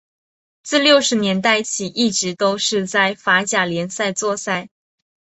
[0.63, 4.67] 自六十年代起一直都是在法甲联赛作赛。